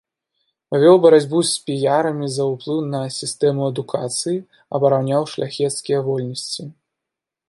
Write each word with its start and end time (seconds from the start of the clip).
Вёў 0.83 0.95
барацьбу 1.01 1.41
з 1.49 1.59
піярамі 1.65 2.29
за 2.37 2.47
ўплыў 2.53 2.79
на 2.93 3.01
сістэму 3.17 3.61
адукацыі, 3.73 4.39
абараняў 4.79 5.21
шляхецкія 5.37 5.99
вольнасці. 6.09 6.63